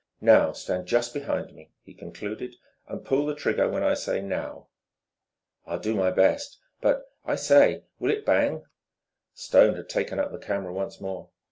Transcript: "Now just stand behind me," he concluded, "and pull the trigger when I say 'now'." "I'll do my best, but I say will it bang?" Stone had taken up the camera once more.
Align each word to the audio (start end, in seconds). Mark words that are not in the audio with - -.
"Now 0.19 0.47
just 0.51 0.63
stand 1.11 1.13
behind 1.13 1.53
me," 1.53 1.69
he 1.83 1.93
concluded, 1.93 2.55
"and 2.87 3.05
pull 3.05 3.27
the 3.27 3.35
trigger 3.35 3.69
when 3.69 3.83
I 3.83 3.93
say 3.93 4.19
'now'." 4.19 4.67
"I'll 5.67 5.77
do 5.77 5.93
my 5.93 6.09
best, 6.09 6.59
but 6.81 7.13
I 7.23 7.35
say 7.35 7.83
will 7.99 8.09
it 8.09 8.25
bang?" 8.25 8.63
Stone 9.35 9.75
had 9.75 9.89
taken 9.89 10.17
up 10.17 10.31
the 10.31 10.39
camera 10.39 10.73
once 10.73 10.99
more. 10.99 11.29